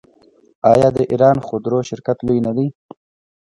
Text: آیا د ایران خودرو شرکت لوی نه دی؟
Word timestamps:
آیا 0.71 0.87
د 0.97 0.99
ایران 1.11 1.37
خودرو 1.47 1.79
شرکت 1.89 2.17
لوی 2.27 2.39
نه 2.45 2.51
دی؟ 2.57 2.67